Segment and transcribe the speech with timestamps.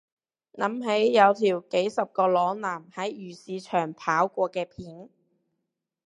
[0.53, 1.31] 諗起有
[1.61, 5.11] 條幾十個裸男喺漁市場跑過嘅片